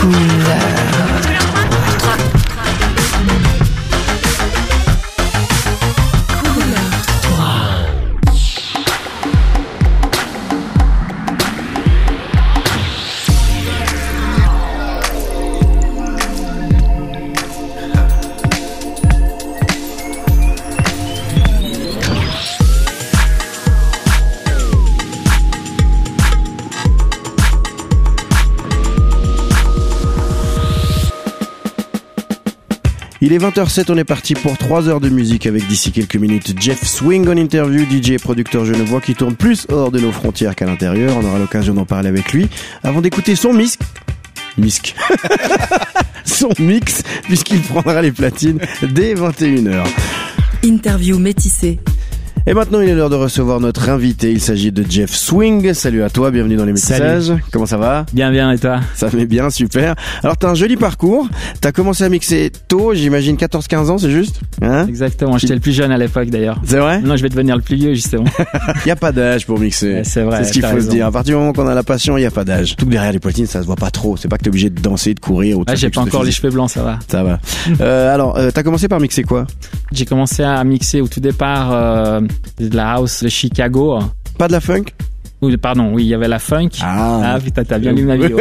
[0.00, 1.05] couleur.
[33.26, 36.54] Il est 20h07, on est parti pour 3 heures de musique avec d'ici quelques minutes
[36.60, 40.54] Jeff Swing en interview, DJ et producteur genevois qui tourne plus hors de nos frontières
[40.54, 41.16] qu'à l'intérieur.
[41.20, 42.46] On aura l'occasion d'en parler avec lui
[42.84, 43.80] avant d'écouter son misc.
[44.56, 44.94] Misc.
[46.24, 48.60] son mix, puisqu'il prendra les platines
[48.92, 49.82] dès 21h.
[50.62, 51.80] Interview métissée.
[52.48, 54.30] Et maintenant, il est l'heure de recevoir notre invité.
[54.30, 55.74] Il s'agit de Jeff Swing.
[55.74, 57.32] Salut à toi, bienvenue dans les messages.
[57.50, 58.06] Comment ça va?
[58.12, 58.78] Bien, bien, et toi?
[58.94, 59.96] Ça fait bien, super.
[60.22, 61.28] Alors, t'as un joli parcours.
[61.60, 64.42] T'as commencé à mixer tôt, j'imagine 14-15 ans, c'est juste?
[64.62, 64.86] Hein?
[64.86, 66.60] Exactement, j'étais le plus jeune à l'époque d'ailleurs.
[66.64, 67.00] C'est vrai?
[67.00, 68.26] Non, je vais devenir le plus vieux, justement.
[68.84, 70.02] Il y a pas d'âge pour mixer.
[70.04, 70.44] c'est vrai.
[70.44, 71.06] C'est ce qu'il faut se dire.
[71.06, 72.76] À partir du moment qu'on a la passion, il y a pas d'âge.
[72.76, 74.16] Tout derrière les platines, ça se voit pas trop.
[74.16, 75.58] C'est pas que t'es obligé de danser, de courir.
[75.58, 77.00] Ou ah, j'ai pas encore les cheveux blancs, ça va.
[77.08, 77.40] Ça va.
[77.80, 79.48] euh, alors, euh, t'as commencé par mixer quoi?
[79.90, 82.20] J'ai commencé à mixer au tout départ euh,
[82.58, 83.98] de la house de Chicago.
[84.38, 84.92] Pas de la funk?
[85.56, 86.70] Pardon, oui, il y avait la funk.
[86.82, 88.38] Ah, ah putain, t'as bien lu ma vidéo.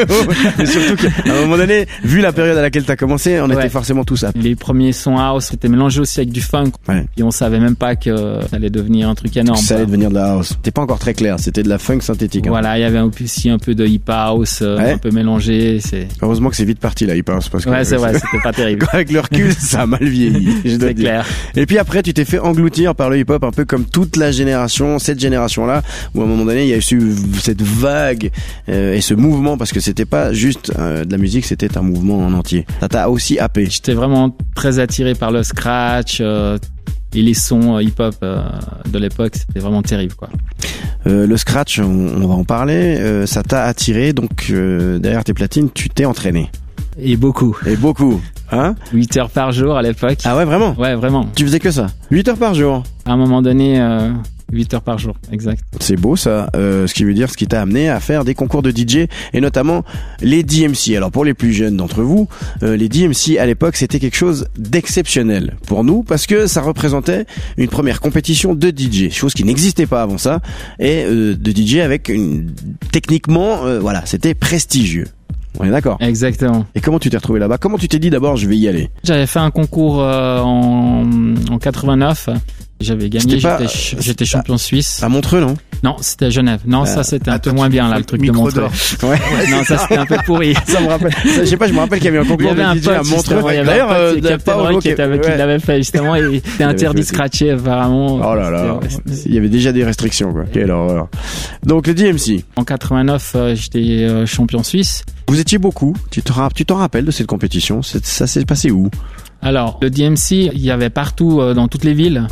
[0.58, 3.70] Mais surtout qu'à un moment donné, vu la période à laquelle t'as commencé, on était
[3.70, 4.32] forcément tous à.
[4.36, 6.72] Les premiers sons house étaient mélangés aussi avec du funk.
[6.88, 7.06] Ouais.
[7.18, 9.58] Et on savait même pas que ça allait devenir un truc énorme.
[9.58, 10.50] Ça allait devenir de la house.
[10.50, 11.40] C'était pas encore très clair.
[11.40, 12.48] C'était de la funk synthétique.
[12.48, 12.52] Hein.
[12.52, 15.80] Voilà, il y avait aussi un peu de hip house, euh, un peu mélangé.
[15.80, 16.08] C'est.
[16.22, 17.70] Heureusement que c'est vite parti la hip house parce que.
[17.70, 18.86] Ouais, c'est vrai, c'était pas terrible.
[18.92, 20.50] avec le recul, ça a mal vieilli.
[20.66, 21.26] C'est clair.
[21.56, 24.18] Et puis après, tu t'es fait engloutir par le hip hop, un peu comme toute
[24.18, 25.82] la génération, cette génération-là,
[26.14, 26.82] où à un moment donné, il y a eu
[27.40, 28.32] cette vague
[28.70, 31.82] euh, et ce mouvement parce que c'était pas juste euh, de la musique, c'était un
[31.82, 32.66] mouvement en entier.
[32.80, 33.68] Ça t'a aussi happé.
[33.70, 36.58] J'étais vraiment très attiré par le scratch euh,
[37.14, 40.30] et les sons hip-hop de l'époque, c'était vraiment terrible quoi.
[41.06, 43.26] le scratch, on, va en parler.
[43.26, 46.52] ça t'a attiré, donc derrière tes platines, tu t'es entraîné.
[47.00, 47.58] Et beaucoup.
[47.66, 48.22] Et beaucoup.
[48.52, 48.76] Hein?
[48.92, 50.18] 8 heures par jour à l'époque.
[50.26, 50.76] Ah ouais, vraiment?
[50.78, 51.30] Ouais, vraiment.
[51.36, 51.88] Tu faisais que ça?
[52.12, 52.84] 8 heures par jour?
[53.06, 53.80] À un moment donné,
[54.52, 55.64] 8 heures par jour, exact.
[55.80, 58.36] C'est beau ça, euh, ce qui veut dire ce qui t'a amené à faire des
[58.36, 59.84] concours de DJ et notamment
[60.22, 60.96] les DMC.
[60.96, 62.28] Alors pour les plus jeunes d'entre vous,
[62.64, 67.26] euh, les DMC à l'époque c'était quelque chose d'exceptionnel pour nous parce que ça représentait
[67.58, 70.42] une première compétition de DJ, chose qui n'existait pas avant ça,
[70.80, 72.52] et euh, de DJ avec une
[72.92, 75.08] techniquement, voilà, c'était prestigieux.
[75.60, 75.98] On est d'accord?
[76.02, 76.66] Exactement.
[76.76, 77.58] Et comment tu t'es retrouvé là-bas?
[77.58, 78.90] Comment tu t'es dit d'abord je vais y aller?
[79.04, 81.04] J'avais fait un concours en,
[81.50, 82.30] en 89
[82.82, 83.40] j'avais gagné,
[84.00, 85.02] j'étais champion suisse.
[85.02, 85.56] À Montreux, non?
[85.84, 86.62] Non, c'était à Genève.
[86.66, 88.68] Non, ça euh, c'était un peu moins bien là, le truc de Montreux.
[89.04, 89.20] Ouais.
[89.52, 90.56] non, ça c'était un peu pourri.
[90.68, 91.14] ça me rappelle.
[91.26, 93.42] Je sais pas, je me rappelle qu'il y avait un concours de DJ à Montreux.
[93.64, 98.16] D'ailleurs, euh, Captain qui l'avait fait justement, il était interdit de scratcher apparemment.
[98.16, 98.80] Oh là là,
[99.26, 100.44] il y avait déjà des restrictions quoi.
[100.52, 101.08] Quelle horreur.
[101.64, 102.44] Donc le DMC.
[102.56, 105.04] En 89, euh, j'étais euh, champion suisse.
[105.28, 105.96] Vous étiez beaucoup.
[106.12, 107.82] Tu t'en rappelles de cette compétition?
[107.82, 108.90] Ça s'est passé où?
[109.42, 112.28] Alors, le DMC, il y avait partout euh, dans toutes les villes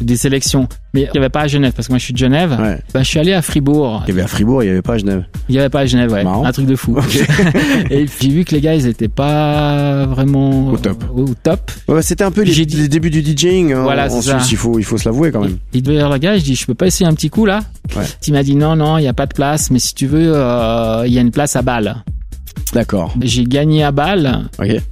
[0.00, 0.68] des sélections.
[0.94, 2.56] Mais il n'y avait pas à Genève, parce que moi je suis de Genève.
[2.92, 4.02] Ben, je suis allé à Fribourg.
[4.06, 5.24] Il y avait à Fribourg, il n'y avait pas à Genève.
[5.48, 6.24] Il n'y avait pas à Genève, ouais.
[6.26, 6.96] Un truc de fou.
[7.90, 11.04] et j'ai vu que les gars, ils étaient pas vraiment au top.
[11.14, 11.70] Au, top.
[11.88, 13.72] Ouais, c'était un peu les, les, débuts du DJing.
[13.72, 14.38] Hein, voilà, c'est ça.
[14.50, 15.58] il faut, il faut se l'avouer quand même.
[15.72, 17.46] Il devait y avoir le gars, je dis, je peux pas essayer un petit coup
[17.46, 17.60] là.
[18.26, 20.32] Il m'a dit non, non, il n'y a pas de place, mais si tu veux,
[20.34, 22.02] euh, il y a une place à balle.
[22.72, 23.14] D'accord.
[23.20, 24.48] J'ai gagné à Bâle.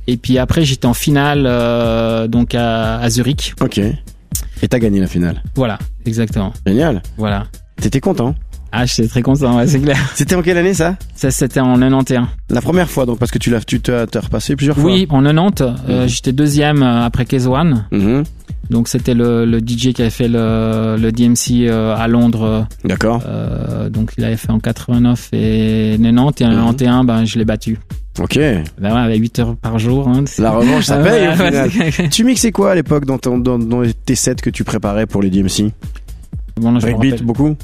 [0.07, 3.55] Et puis après, j'étais en finale euh, donc à, Zurich.
[3.61, 3.79] Ok.
[3.79, 5.43] Et t'as gagné la finale.
[5.55, 6.53] Voilà, exactement.
[6.67, 7.03] Génial.
[7.17, 7.47] Voilà.
[7.81, 8.35] T'étais content
[8.71, 9.97] ah, j'étais très content, ouais, c'est clair.
[10.15, 10.97] C'était en quelle année ça?
[11.15, 12.27] Ça, c'était en 91.
[12.51, 14.85] La première fois, donc, parce que tu l'as, tu t'as repassé plusieurs fois.
[14.85, 15.63] Oui, en 90.
[15.63, 16.09] Euh, mhm.
[16.09, 17.87] j'étais deuxième euh, après Kezwan.
[17.91, 18.23] Mm
[18.69, 22.67] Donc, c'était le, le, DJ qui avait fait le, le DMC euh, à Londres.
[22.85, 23.23] D'accord.
[23.27, 26.43] Euh, donc, il avait fait en 89 et 90.
[26.43, 27.07] Et en 91, mhm.
[27.07, 27.79] ben, je l'ai battu.
[28.21, 28.37] Ok.
[28.37, 30.09] Ben ouais, avec 8 heures par jour.
[30.09, 32.09] Hein, La revanche, ça paye.
[32.11, 35.31] tu mixais quoi à l'époque dans, dans, dans, tes sets que tu préparais pour les
[35.31, 35.73] DMC
[36.61, 37.57] Bon, là, je beaucoup?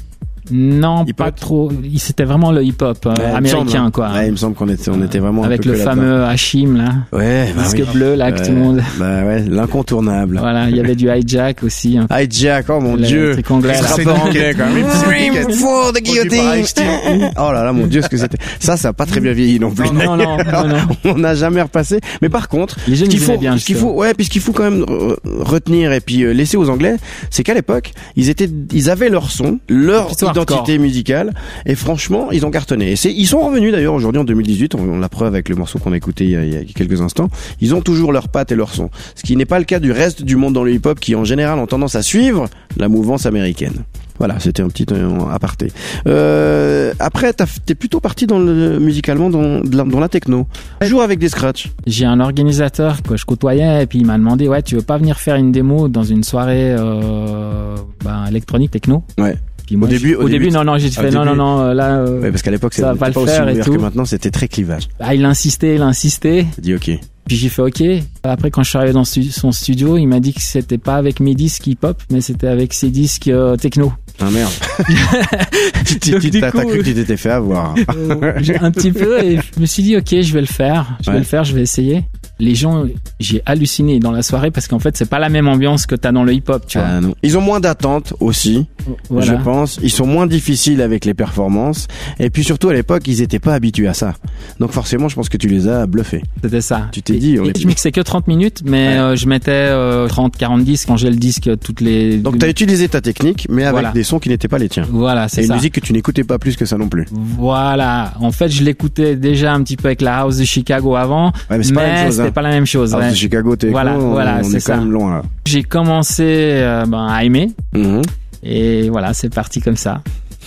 [0.51, 1.71] Non, pas trop.
[1.97, 3.91] C'était vraiment le hip-hop euh, américain, hein.
[3.91, 4.11] quoi.
[4.11, 6.93] Ouais, il me semble qu'on était, on était vraiment avec le fameux Hashim là.
[7.11, 8.81] Ouais, bah disque bleu là que tout le monde.
[8.97, 10.37] Bah ouais, l'incontournable.
[10.39, 11.97] Voilà, il y avait du hijack aussi.
[11.97, 12.07] Hein.
[12.11, 13.33] Hijack, oh mon dieu.
[13.33, 13.75] Truc anglais.
[13.95, 14.89] C'est anglais quand même.
[14.91, 17.31] Scream for the guillotine.
[17.37, 18.37] Oh là là, mon dieu, ce que c'était.
[18.59, 19.89] Ça, ça a pas très bien vieilli non plus.
[19.89, 20.77] Non, non, non, non.
[21.05, 21.99] On n'a jamais repassé.
[22.21, 23.57] Mais par contre, les jeunes qu'il faut, bien.
[23.57, 24.85] Ce qu'il faut, ouais, puisqu'il faut quand même
[25.23, 26.95] retenir et puis euh, laisser aux Anglais,
[27.29, 31.33] c'est qu'à l'époque, ils étaient, ils avaient leur son, leur identité musicale.
[31.65, 32.91] Et franchement, ils ont cartonné.
[32.91, 34.75] Et c'est, ils sont revenus d'ailleurs aujourd'hui en 2018.
[34.75, 36.63] On, l'a preuve avec le morceau qu'on a écouté il y a, il y a,
[36.63, 37.29] quelques instants.
[37.61, 38.89] Ils ont toujours leurs pattes et leur son.
[39.15, 41.23] Ce qui n'est pas le cas du reste du monde dans le hip-hop qui en
[41.23, 42.47] général ont tendance à suivre
[42.77, 43.83] la mouvance américaine.
[44.17, 45.71] Voilà, c'était un petit euh, aparté.
[46.07, 50.47] Euh, après, t'es plutôt parti dans le, musicalement dans, dans la techno,
[50.79, 51.71] toujours avec des scratchs.
[51.85, 54.97] J'ai un organisateur que je côtoyais et puis il m'a demandé ouais, tu veux pas
[54.97, 59.03] venir faire une démo dans une soirée euh, ben, électronique techno?
[59.17, 59.35] Ouais.
[59.65, 61.97] Puis au début, au, début, non, non, j'ai fait non, non, non, là.
[61.97, 64.87] Euh, ouais, parce qu'à l'époque, c'était pas, pas aussi ouvert que maintenant, c'était très clivage.
[64.99, 66.45] Ah, il a insisté, il a insisté.
[66.59, 66.91] dit ok.
[67.27, 67.83] Puis j'ai fait OK.
[68.23, 71.19] Après, quand je suis arrivé dans son studio, il m'a dit que c'était pas avec
[71.19, 73.91] mes disques hip-hop, mais c'était avec ses disques euh, techno.
[74.19, 74.51] Ah merde.
[75.85, 77.75] tu t'as cru que tu t'étais fait avoir.
[77.95, 80.97] Euh, un petit peu et je me suis dit OK, je vais le faire.
[81.01, 82.05] Je vais le faire, je vais essayer
[82.39, 82.85] les gens,
[83.19, 86.11] j'ai halluciné dans la soirée parce qu'en fait, c'est pas la même ambiance que t'as
[86.11, 86.87] dans le hip-hop, tu vois.
[86.87, 88.67] Ah, Ils ont moins d'attente aussi,
[89.09, 89.79] je pense.
[89.81, 91.87] Ils sont moins difficiles avec les performances.
[92.19, 94.15] Et puis surtout, à l'époque, ils étaient pas habitués à ça.
[94.59, 96.23] Donc forcément, je pense que tu les as bluffés.
[96.43, 96.89] C'était ça.
[96.91, 97.57] Tu t'es dit, on est...
[97.57, 99.71] Je mixais que 30 minutes, mais euh, je mettais
[100.07, 102.17] 30, 40 disques quand j'ai le disque toutes les...
[102.17, 104.85] Donc t'as utilisé ta technique, mais avec des sons qui n'étaient pas les tiens.
[104.89, 105.41] Voilà, c'est ça.
[105.41, 107.05] Et une musique que tu n'écoutais pas plus que ça non plus.
[107.11, 108.13] Voilà.
[108.19, 111.31] En fait, je l'écoutais déjà un petit peu avec la house de Chicago avant.
[111.49, 112.21] mais c'est pas la même chose.
[112.21, 112.31] Hein.
[112.31, 112.95] pas la même chose.
[112.95, 115.21] Ah, Chicago, t'es voilà, voilà, on, est, quand même loin.
[115.45, 117.51] J'ai commencé euh, ben, à aimer.
[117.73, 118.01] Mhm.
[118.43, 120.01] Et voilà, c'est parti comme ça.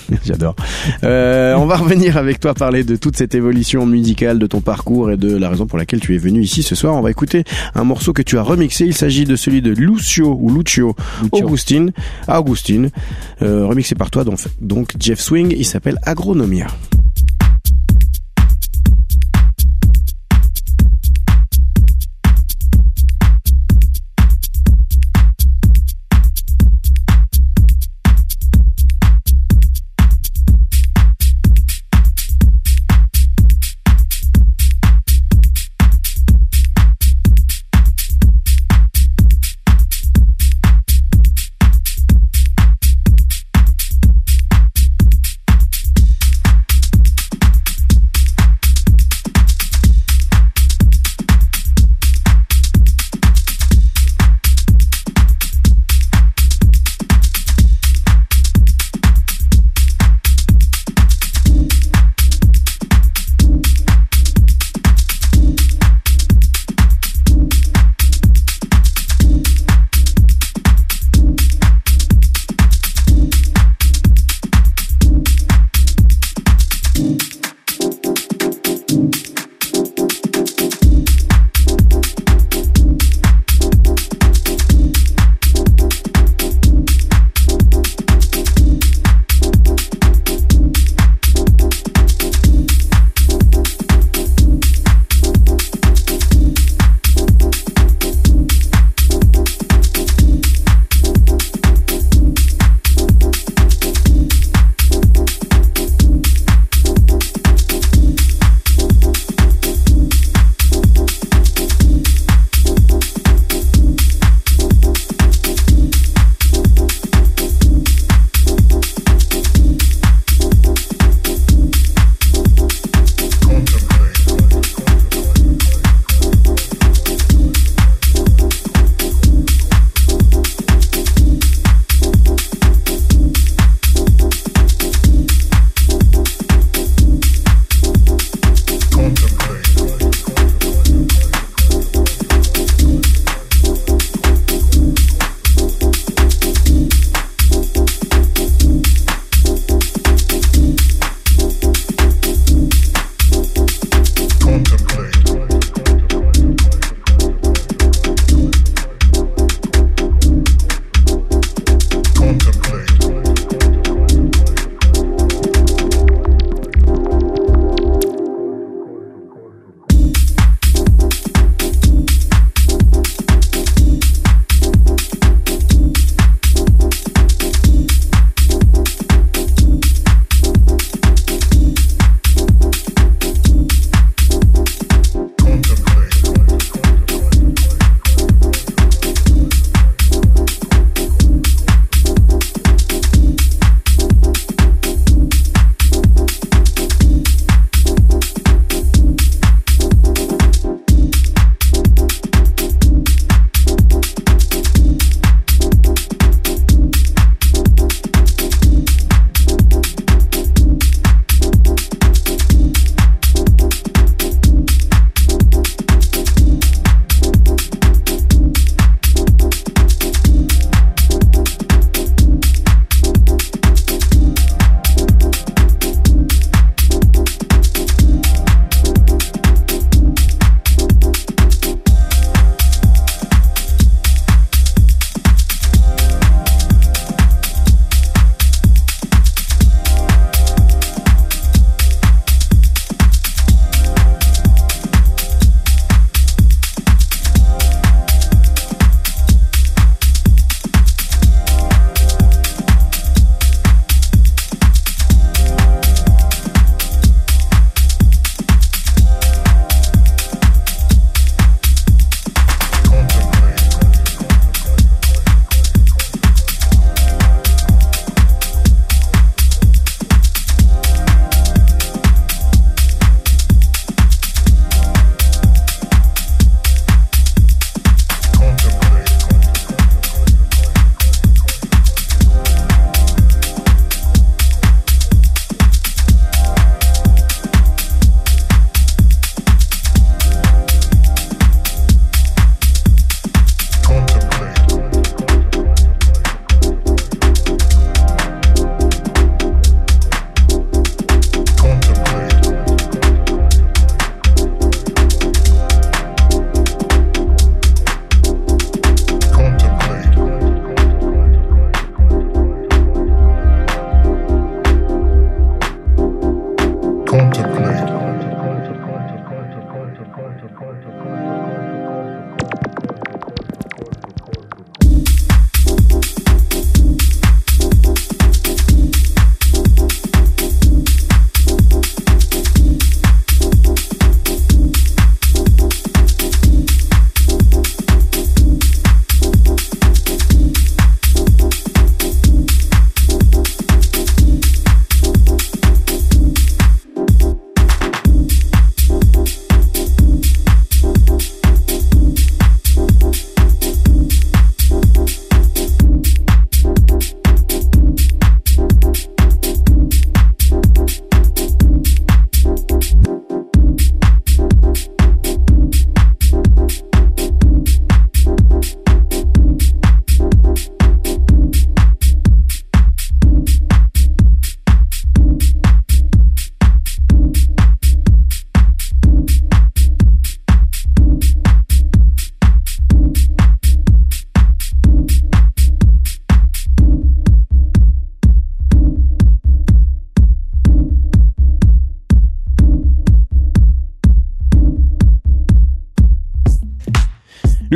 [0.24, 0.56] J'adore.
[1.04, 5.10] Euh, on va revenir avec toi parler de toute cette évolution musicale de ton parcours
[5.10, 6.94] et de la raison pour laquelle tu es venu ici ce soir.
[6.94, 7.44] On va écouter
[7.74, 8.86] un morceau que tu as remixé.
[8.86, 10.94] Il s'agit de celui de Lucio ou Lucio,
[11.32, 11.92] Augustine,
[12.28, 12.90] Augustine,
[13.42, 15.54] euh, remixé par toi donc, donc Jeff Swing.
[15.56, 16.66] Il s'appelle Agronomia.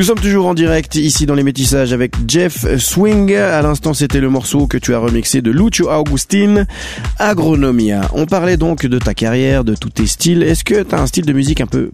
[0.03, 3.37] Nous sommes toujours en direct ici dans les métissages avec Jeff Swing.
[3.37, 6.67] À l'instant, c'était le morceau que tu as remixé de Lucio Augustin,
[7.21, 8.01] Agronomia.
[8.13, 10.43] On parlait donc de ta carrière, de tous tes styles.
[10.43, 11.93] Est-ce que tu as un style de musique un peu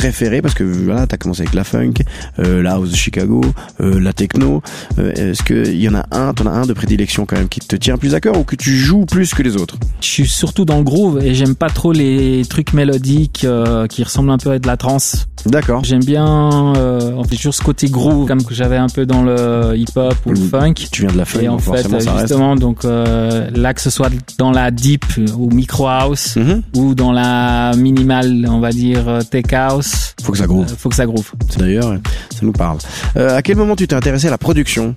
[0.00, 1.94] préféré parce que voilà t'as commencé avec la funk
[2.38, 3.40] euh, la house de Chicago
[3.80, 4.62] euh, la techno
[4.98, 7.48] euh, est-ce que il y en a un t'en as un de prédilection quand même
[7.48, 9.76] qui te tient plus à cœur ou que tu joues plus que les autres?
[10.02, 14.04] Je suis surtout dans le groove et j'aime pas trop les trucs mélodiques euh, qui
[14.04, 15.26] ressemblent un peu à de la trance.
[15.46, 19.06] d'accord J'aime bien euh, en fait toujours ce côté groove comme que j'avais un peu
[19.06, 20.48] dans le hip-hop ou le Mm.
[20.50, 20.74] funk.
[20.92, 23.48] tu viens de la funk Et en donc fait, forcément ça reste justement, donc euh,
[23.54, 25.04] là que ce soit dans la deep
[25.38, 26.62] ou micro house Mhm.
[26.76, 29.85] ou dans la minimal, on va dire tech house,
[30.22, 31.32] faut que ça euh, groove faut que ça groove.
[31.58, 31.94] D'ailleurs
[32.32, 32.78] ça nous parle
[33.16, 34.94] Euh, à quel moment tu t'es intéressé à la production?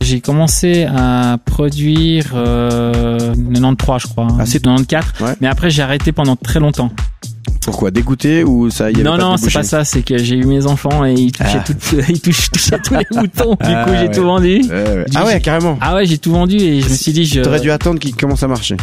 [0.00, 4.28] J'ai commencé à produire euh, 93, je crois.
[4.38, 5.04] Ah, c'est- 94.
[5.20, 5.34] Ouais.
[5.40, 6.92] Mais après, j'ai arrêté pendant très longtemps.
[7.62, 9.84] Pourquoi dégoûté ou ça y avait non, pas non, c'est pas ça.
[9.84, 11.64] C'est que j'ai eu mes enfants et ils touchaient, Ah.
[11.66, 13.50] tout- ils touchaient, touchaient tous les boutons.
[13.52, 14.10] Du Ah, coup, j'ai ouais.
[14.10, 14.60] tout vendu.
[14.62, 15.04] Ouais, ouais.
[15.10, 17.24] J'ai- ah ouais j'ai- carrément Ah ouais, j'ai tout vendu et je me suis dit,
[17.26, 17.40] je.
[17.42, 18.76] T'aurais dû attendre qu'il commence à marcher.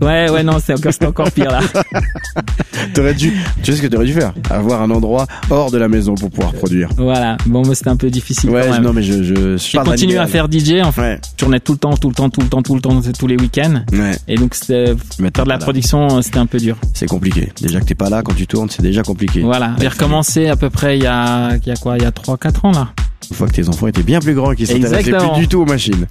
[0.00, 0.74] Ouais, ouais, non, c'est
[1.06, 1.60] encore, pire là.
[2.94, 4.32] T'aurais dû, tu sais ce que t'aurais dû faire?
[4.50, 6.88] Avoir un endroit hors de la maison pour pouvoir produire.
[6.96, 7.36] voilà.
[7.46, 8.82] Bon, mais c'était un peu difficile Ouais, quand même.
[8.82, 10.80] non mais je, je, je continué à faire DJ.
[10.82, 12.74] En fait, Ouais, je tournais tout le temps, tout le temps, tout le temps, tout
[12.74, 13.82] le temps, tous les week-ends.
[13.92, 14.12] ouais.
[14.28, 16.76] Et donc, c'était Mais faire de la production, euh, c'était un peu dur.
[16.94, 17.52] C'est compliqué.
[17.60, 19.40] Déjà que t'es pas là quand tu tournes, c'est déjà compliqué.
[19.42, 19.74] Voilà.
[19.80, 22.10] J'ai recommencé à peu près il y a, il y a quoi, il y a
[22.10, 22.88] 3-4 ans là.
[23.30, 25.60] Une fois que tes enfants étaient bien plus grands et qu'ils s'intéressaient plus du tout
[25.60, 26.06] aux machines.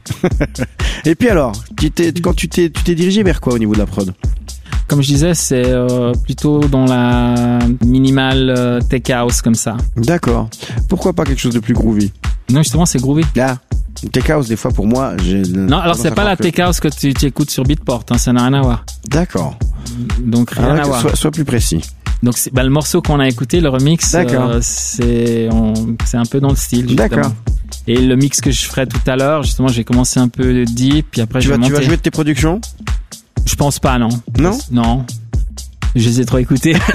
[1.06, 1.92] et puis alors, tu
[2.22, 4.14] quand tu t'es, tu t'es dirigé vers quoi au niveau de la prod?
[4.88, 9.78] Comme je disais, c'est euh, plutôt dans la minimal euh, tech house comme ça.
[9.96, 10.50] D'accord.
[10.90, 12.12] Pourquoi pas quelque chose de plus groovy?
[12.52, 13.24] Non, justement, c'est groovy.
[13.36, 13.58] Là,
[14.12, 15.44] tech house des fois pour moi, j'ai.
[15.44, 18.34] Non, alors c'est pas la tech house que tu, tu écoutes sur Beatport, hein, ça
[18.34, 18.86] n'a rien à voir.
[19.08, 19.58] D'accord.
[20.20, 21.02] Donc rien Ah à que voir.
[21.02, 21.82] sois, sois plus précis.
[22.24, 26.56] Donc bah, le morceau qu'on a écouté, le remix, euh, c'est un peu dans le
[26.56, 26.96] style.
[26.96, 27.32] D'accord.
[27.88, 31.08] Et le mix que je ferai tout à l'heure, justement, j'ai commencé un peu deep,
[31.12, 32.62] puis après Tu je vas, vais tu vas jouer de tes productions?
[33.46, 34.10] Je pense pas, non.
[34.38, 34.58] Non?
[34.72, 35.06] Non.
[35.96, 36.76] Je les ai trop écoutés.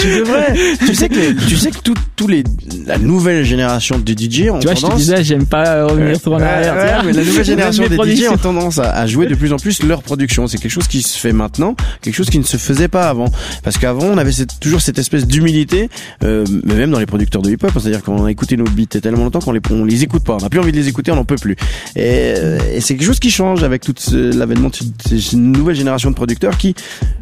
[0.00, 0.54] Tu devrais.
[0.84, 2.42] tu sais que tu sais que tout- tous les
[2.86, 6.20] la nouvelle génération de DJ ont tu vois, je te tendance disais, j'aime pas revenir
[6.20, 6.74] trop en Ouais, arrière.
[6.74, 7.02] ouais, tu vois.
[7.04, 9.82] mais la nouvelle génération des DJ ont tendance à, à jouer de plus en plus
[9.84, 10.46] leur production.
[10.48, 13.26] C'est quelque chose qui se fait maintenant, quelque chose qui ne se faisait pas avant.
[13.62, 15.88] Parce qu'avant, on avait cette- toujours cette espèce d'humilité,
[16.24, 19.24] euh, mais même dans les producteurs de hip-hop, c'est-à-dire qu'on a écouté nos beats tellement
[19.24, 20.34] longtemps qu'on les, on les écoute pas.
[20.34, 21.52] On n'a plus envie de les écouter, on n'en peut plus.
[21.94, 22.00] Et,
[22.36, 26.10] euh, et c'est quelque chose qui change avec tout ce- l'avènement de cette- nouvelle génération
[26.10, 26.74] de producteurs qui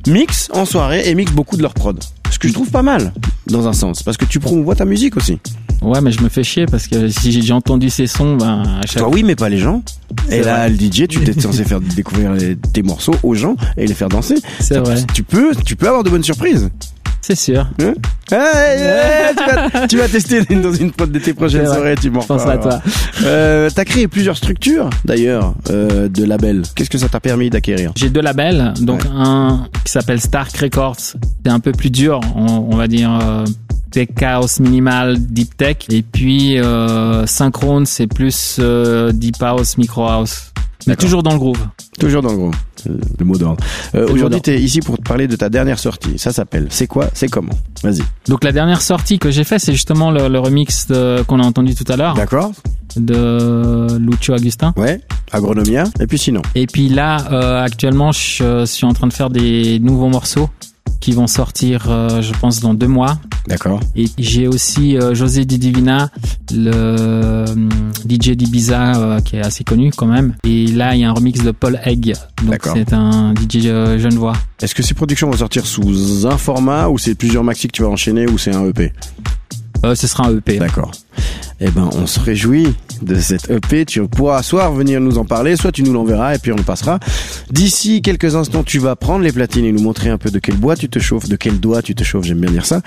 [0.06, 2.02] mixent en soirée et mixent beaucoup de leur prod.
[2.30, 3.12] Ce que je trouve pas mal,
[3.48, 5.38] dans un sens, parce que tu promouvois ta musique aussi.
[5.82, 8.62] Ouais, mais je me fais chier parce que si j'ai déjà entendu ces sons, ben,
[8.82, 9.82] à chaque Toi, oui, mais pas les gens.
[10.30, 10.70] Et là, vrai.
[10.70, 14.08] le DJ, tu t'es censé faire découvrir les- tes morceaux aux gens et les faire
[14.08, 14.36] danser.
[14.58, 14.96] C'est vrai.
[15.12, 16.70] Tu peux, tu peux avoir de bonnes surprises.
[17.22, 17.66] C'est sûr.
[17.82, 17.92] Hein
[18.28, 22.56] tu, vas, tu vas tester dans une de tes prochaines soirées, tu m'en pense à
[22.58, 22.80] toi.
[23.24, 26.62] Euh, T'as créé plusieurs structures, d'ailleurs, euh, de labels.
[26.74, 27.92] Qu'est-ce que ça t'a permis d'acquérir?
[27.96, 29.10] J'ai deux labels, donc Ouais.
[29.14, 33.44] un qui s'appelle Stark Records, c'est un peu plus dur, on, on va dire euh,
[33.90, 40.06] tech house minimal, deep tech, et puis euh, Synchrone c'est plus euh, deep house, micro
[40.06, 40.52] house,
[40.86, 41.66] mais toujours dans le groove.
[41.98, 42.50] Toujours dans le gros.
[42.88, 43.62] euh, Le mot d'ordre.
[43.94, 44.40] Euh, Aujourd'hui, d'ordre.
[44.42, 46.18] t'es ici pour te parler de ta dernière sortie.
[46.18, 48.00] Ça s'appelle C'est quoi C'est comment Vas-y.
[48.26, 50.86] Donc la dernière sortie que j'ai fait, c'est justement le, le remix
[51.26, 52.52] qu'on a entendu tout à l'heure D'accord
[52.96, 54.72] de Lucio Agustin.
[54.78, 55.00] Ouais.
[55.32, 55.84] Agronomia.
[56.00, 56.40] Et puis sinon.
[56.54, 60.48] Et puis là, euh, actuellement, je suis en train de faire des nouveaux morceaux
[61.00, 63.18] qui vont sortir, euh, je pense, dans deux mois.
[63.48, 63.80] D'accord.
[63.96, 66.10] Et j'ai aussi euh, José Di Divina,
[66.52, 67.46] le euh,
[68.08, 70.34] DJ d'Ibiza, euh, qui est assez connu quand même.
[70.44, 72.14] Et là, il y a un remix de Paul Egg.
[72.42, 72.74] Donc D'accord.
[72.76, 74.34] c'est un DJ euh, genevois.
[74.60, 77.82] Est-ce que ces productions vont sortir sous un format ou c'est plusieurs maxi que tu
[77.82, 78.92] vas enchaîner ou c'est un EP
[79.84, 80.58] Euh, ce sera un EP.
[80.58, 80.90] D'accord.
[81.62, 83.84] Eh ben, on se réjouit de cette EP.
[83.86, 86.62] Tu pourras soit venir nous en parler, soit tu nous l'enverras et puis on le
[86.62, 86.98] passera.
[87.50, 90.56] D'ici quelques instants, tu vas prendre les platines et nous montrer un peu de quel
[90.56, 92.24] bois tu te chauffes, de quel doigt tu te chauffes.
[92.24, 92.80] J'aime bien dire ça.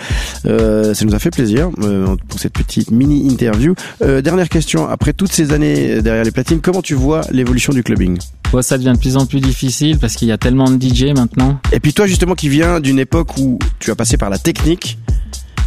[0.46, 3.76] Euh, ça nous a fait plaisir euh, pour cette petite mini interview.
[4.02, 4.88] Euh, dernière question.
[4.88, 8.18] Après toutes ces années derrière les platines, comment tu vois l'évolution du clubbing?
[8.54, 11.06] Ouais, ça devient de plus en plus difficile parce qu'il y a tellement de DJ
[11.16, 11.60] maintenant.
[11.72, 14.98] Et puis toi justement qui viens d'une époque où tu as passé par la technique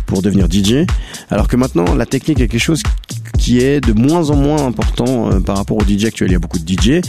[0.07, 0.87] pour devenir DJ,
[1.31, 2.83] alors que maintenant la technique est quelque chose
[3.39, 6.31] qui est de moins en moins important euh, par rapport au DJ actuel.
[6.31, 7.01] Il y a beaucoup de DJ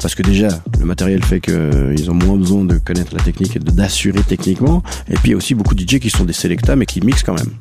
[0.00, 3.56] parce que déjà le matériel fait que euh, ont moins besoin de connaître la technique
[3.56, 4.82] et d'assurer techniquement.
[5.08, 7.00] Et puis il y a aussi beaucoup de DJ qui sont des selecta mais qui
[7.00, 7.52] mixent quand même.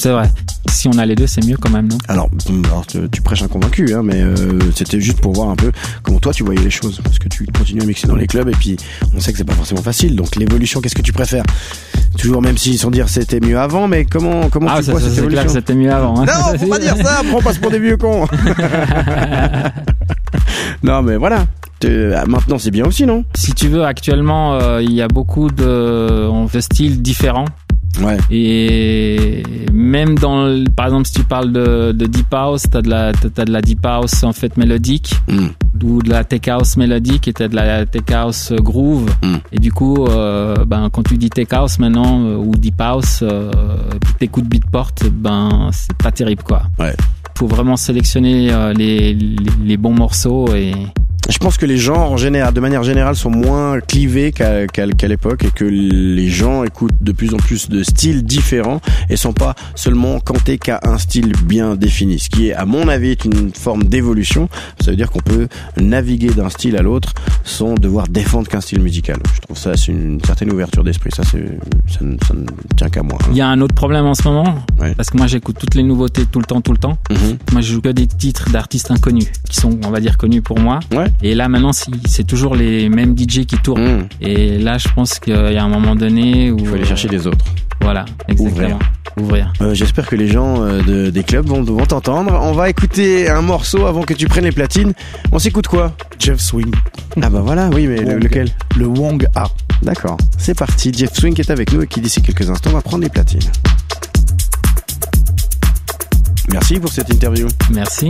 [0.00, 0.30] C'est vrai.
[0.70, 1.98] Si on a les deux, c'est mieux quand même, non?
[2.06, 4.36] Alors, hum, alors tu, prêches un convaincu, hein, mais euh,
[4.74, 5.72] c'était juste pour voir un peu
[6.04, 8.48] comment toi tu voyais les choses, parce que tu continues à mixer dans les clubs
[8.48, 8.76] et puis
[9.16, 10.14] on sait que c'est pas forcément facile.
[10.14, 11.42] Donc l'évolution, qu'est-ce que tu préfères?
[12.16, 15.00] Toujours, même si sans dire c'était mieux avant, mais comment comment Ah, tu ça, vois
[15.00, 15.60] ça, cette c'est clair que évolution?
[15.60, 16.20] c'était mieux avant.
[16.20, 16.26] hein.
[16.26, 17.22] Non, faut pas dire ça.
[17.34, 18.26] On passe pour des vieux cons.
[20.82, 21.46] non, mais voilà.
[21.80, 23.24] Te- Maintenant c'est bien aussi, non?
[23.34, 27.44] Si tu veux, actuellement, euh, il y a beaucoup de, de styles différents.
[28.02, 28.16] Ouais.
[28.30, 32.88] Et même dans, le- par exemple, si tu parles de, de deep house, t'as de
[32.90, 35.50] la, t'as de la deep house en fait mélodique, Hum,
[35.82, 39.08] ou de la tech house mélodique, et t'as de la tech house groove.
[39.22, 39.36] Mm.
[39.52, 43.20] Et du coup, euh, ben quand tu dis tech house maintenant euh, ou deep house,
[43.22, 43.50] euh,
[44.00, 46.62] puis t'écoutes beatport, ben c'est pas terrible quoi.
[46.78, 46.94] Ouais.
[47.36, 50.72] Faut vraiment sélectionner euh, les, les, les bons morceaux et
[51.28, 55.08] Je pense que les gens, en général, de manière générale, sont moins clivés qu'à qu'à
[55.08, 59.34] l'époque et que les gens écoutent de plus en plus de styles différents et sont
[59.34, 62.18] pas seulement cantés qu'à un style bien défini.
[62.18, 64.48] Ce qui est, à mon avis, est une forme d'évolution.
[64.80, 67.12] Ça veut dire qu'on peut naviguer d'un style à l'autre
[67.44, 69.18] sans devoir défendre qu'un style musical.
[69.34, 71.10] Je trouve ça, c'est une certaine ouverture d'esprit.
[71.14, 73.18] Ça, ça, ne- ça ne tient qu'à moi.
[73.22, 73.28] hein.
[73.32, 74.94] il y a un autre problème en ce moment Ouais.
[74.94, 76.96] parce que moi j'écoute toutes les nouveautés tout le temps, tout le temps.
[77.10, 77.36] Mhm.
[77.52, 80.58] Moi je joue que des titres d'artistes inconnus qui sont, on va dire, connus pour
[80.58, 80.80] moi.
[80.94, 81.06] Ouais.
[81.22, 83.98] Et là maintenant c'est toujours les mêmes DJ qui tournent.
[83.98, 84.08] Mhm.
[84.20, 87.08] Et là je pense qu'il y a un moment donné où Il faut aller chercher
[87.08, 87.44] les autres.
[87.80, 88.78] Voilà, exactement.
[89.20, 89.52] Ouvrir.
[89.62, 92.38] Euh, J'espère que les gens euh, de- des clubs vont, vont t'entendre.
[92.42, 94.92] On va écouter un morceau avant que tu prennes les platines.
[95.32, 95.92] On s'écoute quoi?
[96.20, 96.70] Jeff Swing,
[97.20, 98.22] Ah bah voilà, oui, mais Wong.
[98.22, 98.48] lequel?
[98.76, 99.46] Le Wong A.
[99.82, 100.92] D'accord, c'est parti.
[100.92, 103.40] Jeff Swing est avec nous et qui d'ici quelques instants va prendre les platines.
[106.52, 107.46] Merci pour cette interview.
[107.72, 108.08] Merci.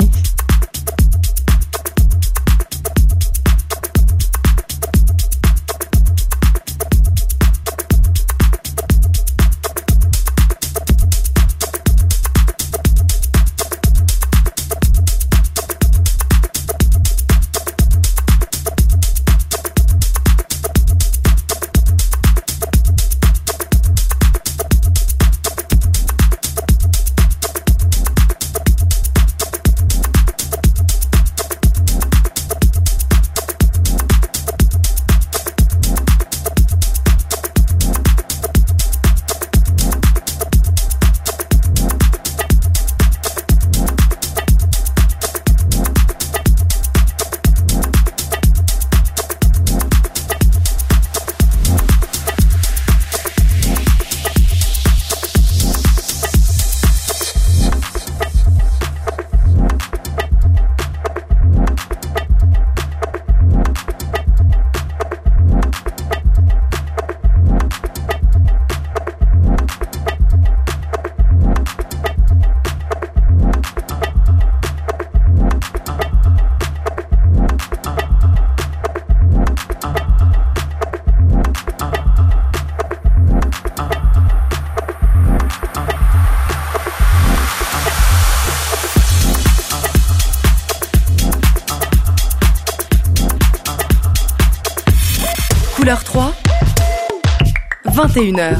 [98.18, 98.58] 21h.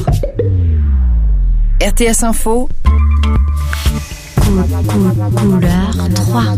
[1.81, 2.69] RTS Info,
[4.39, 6.55] Cou- cou- couleur 3.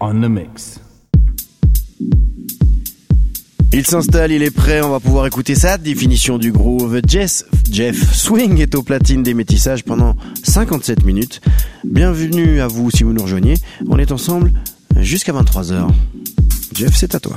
[0.00, 0.80] On the mix.
[3.72, 7.00] Il s'installe, il est prêt, on va pouvoir écouter sa définition du groove.
[7.06, 11.40] Jess, Jeff Swing est au platine des métissages pendant 57 minutes.
[11.84, 13.54] Bienvenue à vous si vous nous rejoignez.
[13.88, 14.52] On est ensemble
[14.96, 15.88] jusqu'à 23h.
[16.74, 17.34] Jeff, c'est à toi.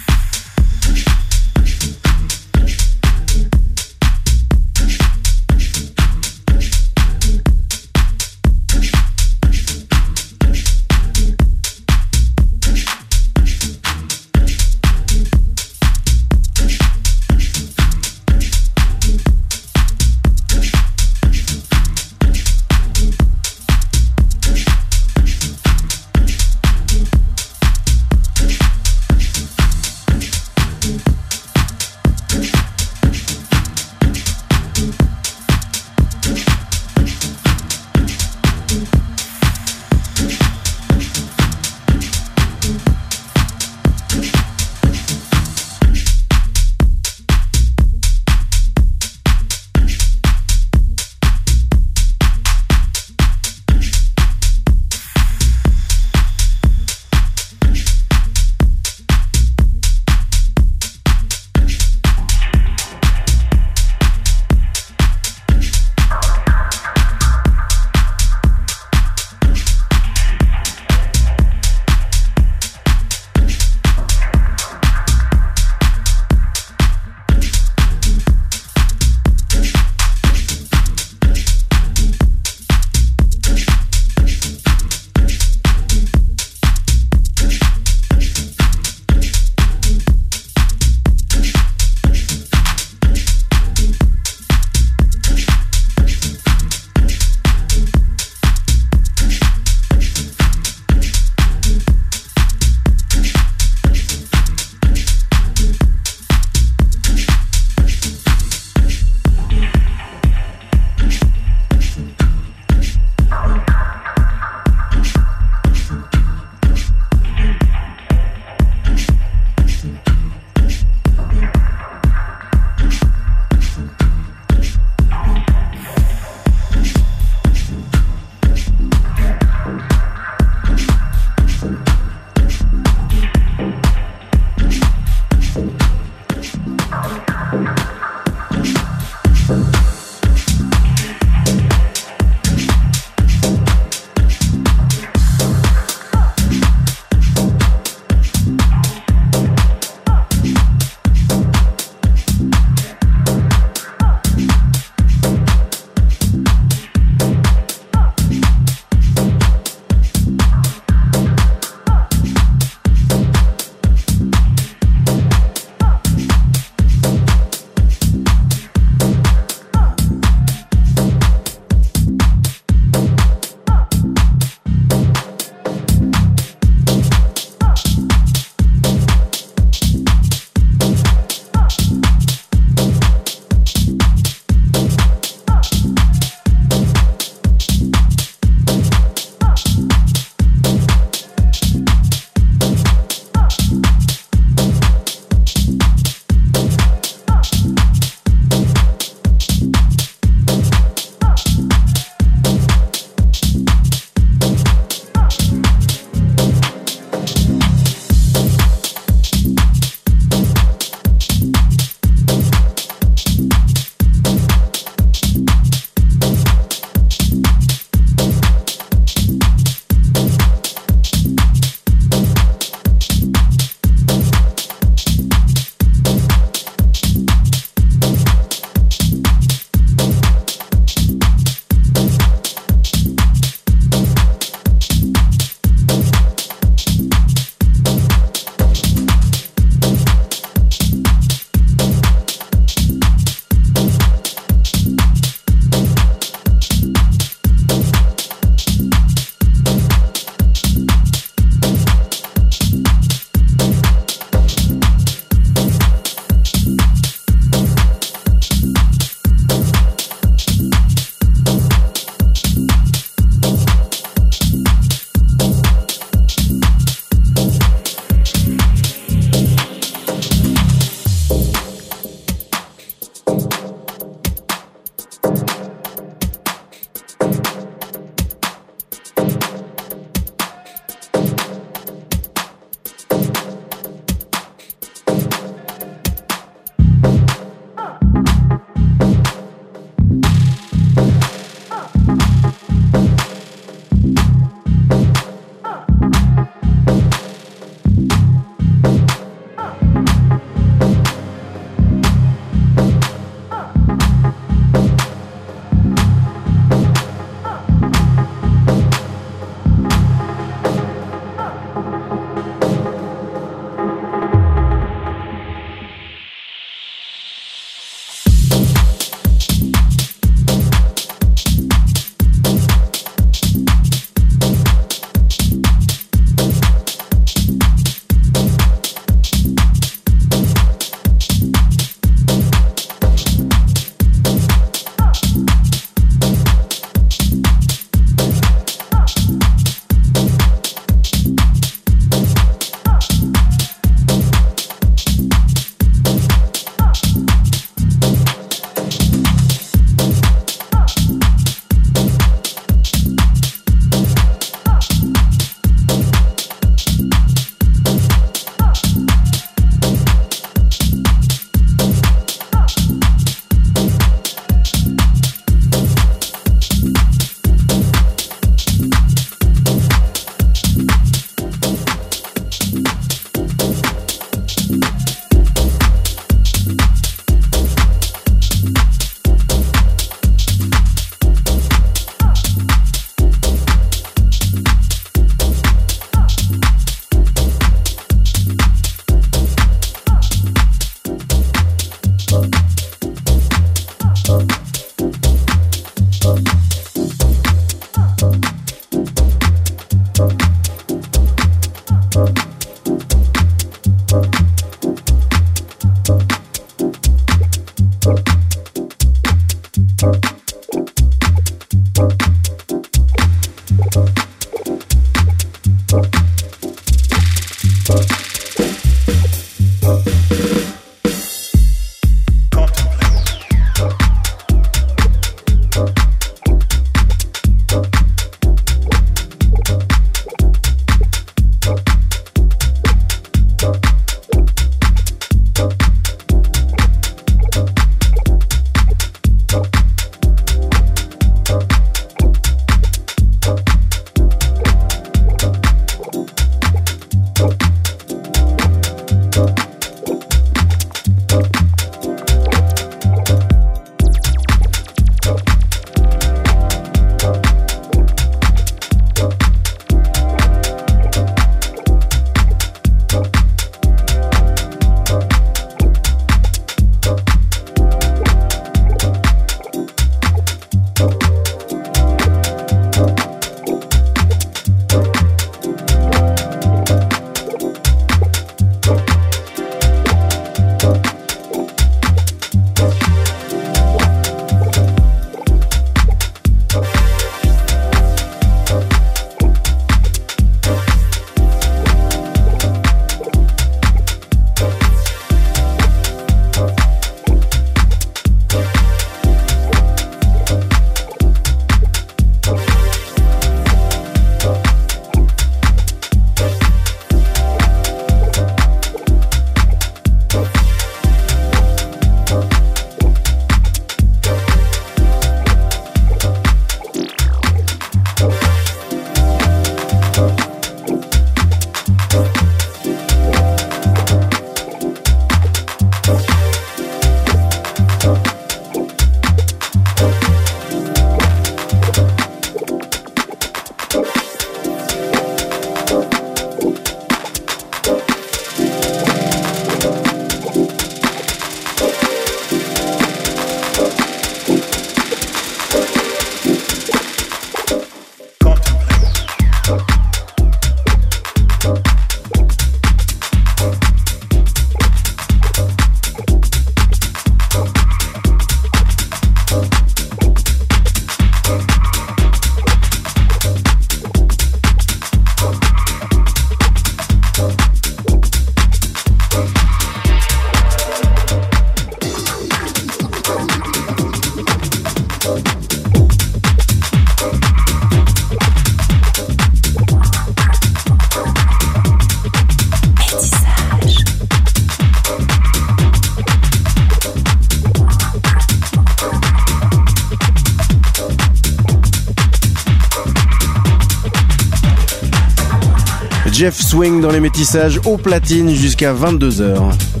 [597.11, 600.00] Les métissages au platine jusqu'à 22h.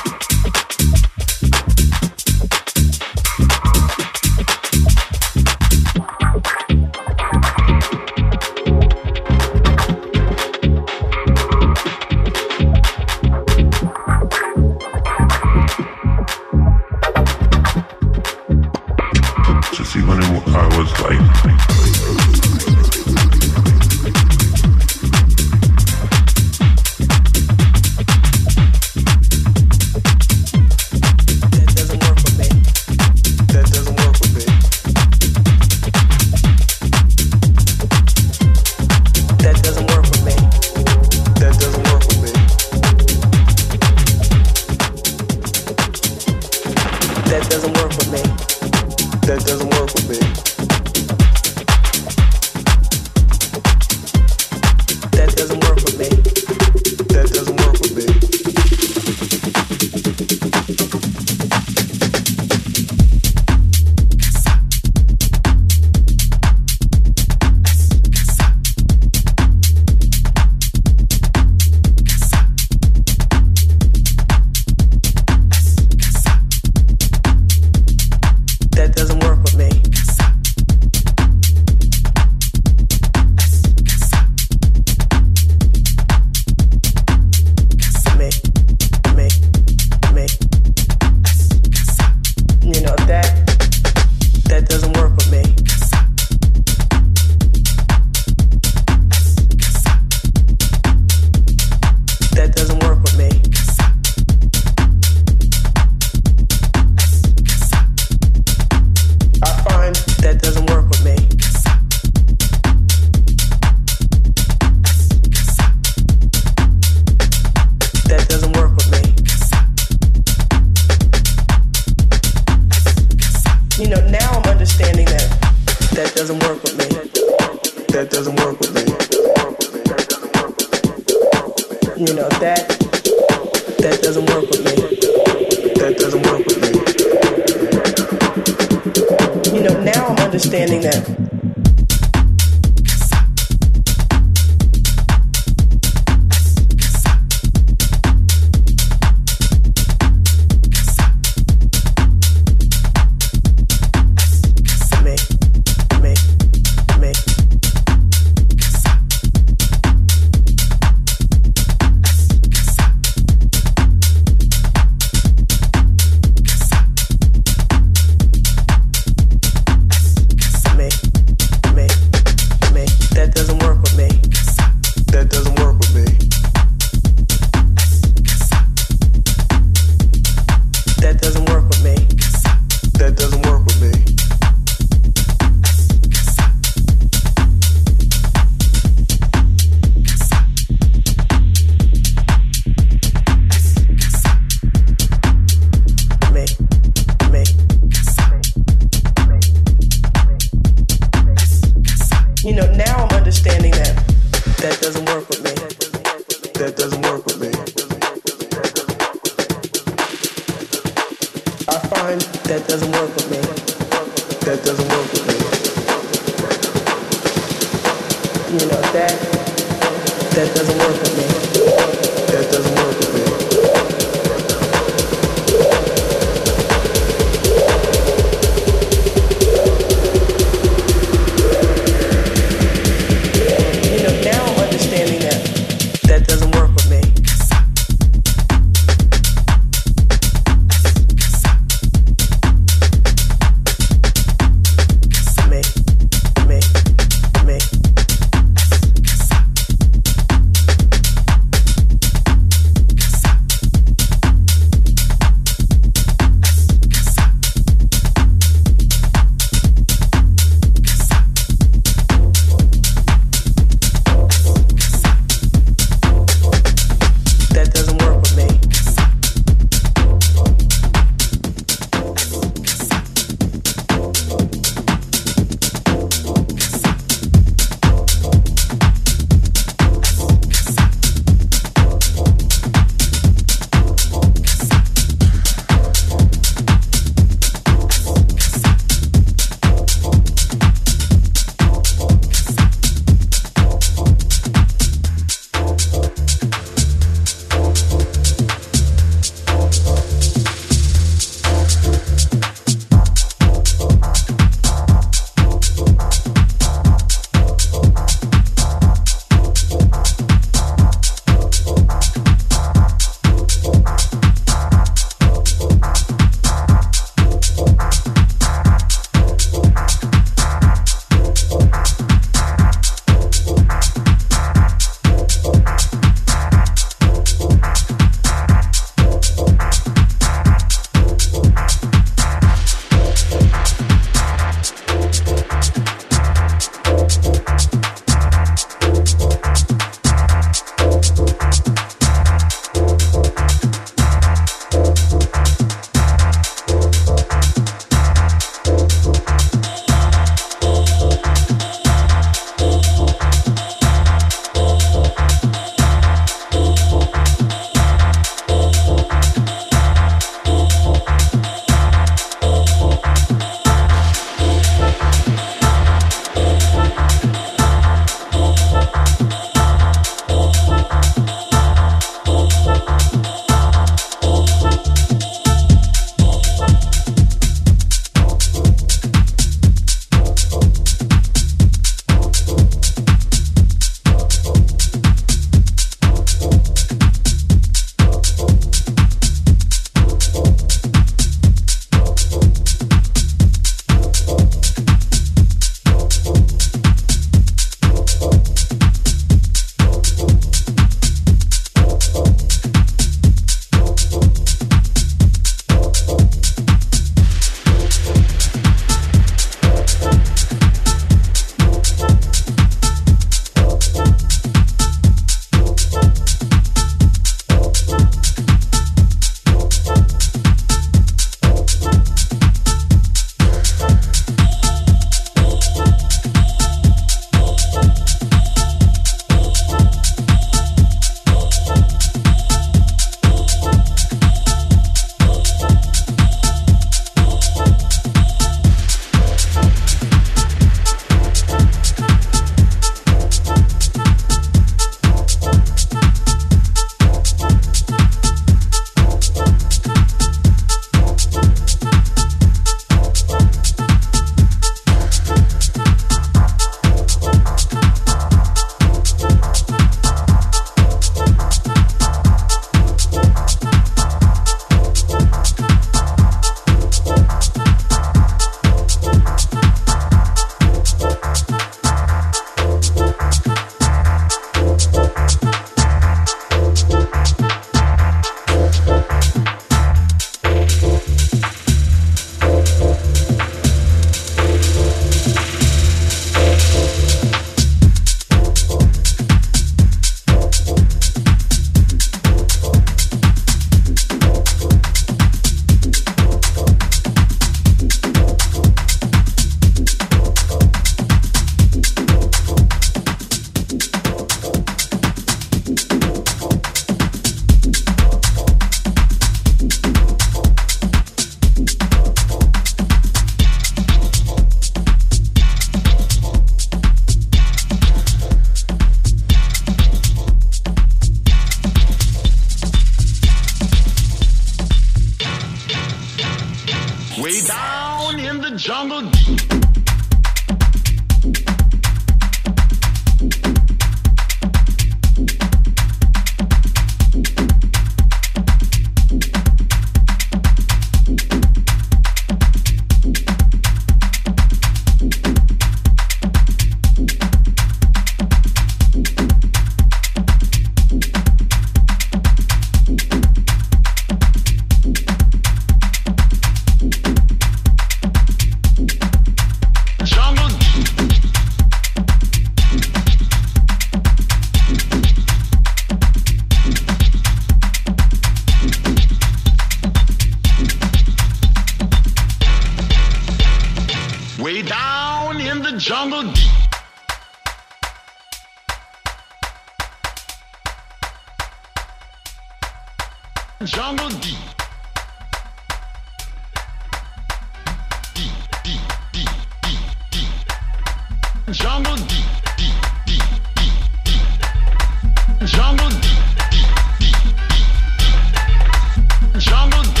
[591.52, 592.24] Jungle deep,
[592.56, 592.74] deep,
[593.06, 593.22] deep,
[593.56, 593.72] deep,
[594.04, 595.48] deep.
[595.48, 596.22] Jungle deep,
[596.52, 596.70] deep,
[597.00, 597.16] deep,
[597.50, 599.40] deep.
[599.40, 600.00] Jungle deep.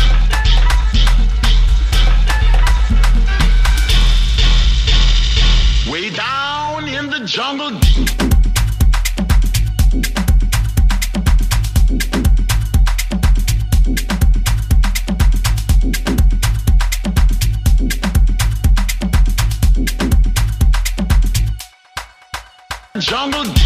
[5.90, 7.70] Way down in the jungle
[23.10, 23.59] Jungle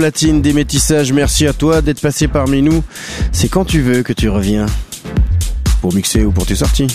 [0.00, 2.82] platine des métissages, merci à toi d'être passé parmi nous.
[3.32, 4.64] C'est quand tu veux que tu reviens.
[5.82, 6.86] Pour mixer ou pour tes sorties.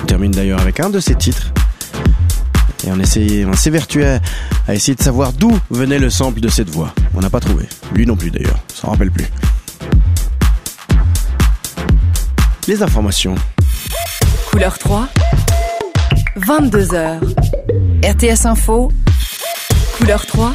[0.00, 1.52] On termine d'ailleurs avec un de ces titres.
[2.86, 4.20] Et on, essaye, on s'évertue à,
[4.72, 6.94] essayer de savoir d'où venait le sample de cette voix.
[7.14, 7.66] On n'a pas trouvé.
[7.92, 8.60] Lui non plus d'ailleurs.
[8.72, 9.26] S'en rappelle plus.
[12.68, 13.34] Les informations.
[14.48, 15.08] Couleur 3.
[16.36, 17.51] 22h.
[18.02, 18.90] RTS Info.
[19.96, 20.52] Couleur 3.